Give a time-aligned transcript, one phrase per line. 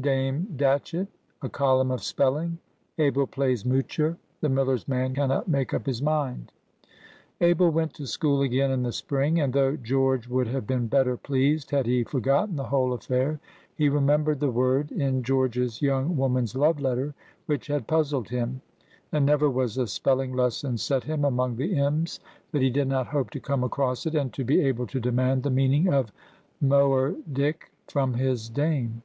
[0.00, 6.52] —DAME DATCHETT.—A COLUMN OF SPELLING.—ABEL PLAYS MOOCHER.—THE MILLER'S MAN CANNOT MAKE UP HIS MIND.
[7.40, 11.16] ABEL went to school again in the spring, and, though George would have been better
[11.16, 13.38] pleased had he forgotten the whole affair,
[13.76, 17.14] he remembered the word in George's young woman's love letter
[17.46, 18.60] which had puzzled him;
[19.12, 22.18] and never was a spelling lesson set him among the M's
[22.50, 25.44] that he did not hope to come across it and to be able to demand
[25.44, 26.10] the meaning of
[26.60, 29.00] Moerdyk from his Dame.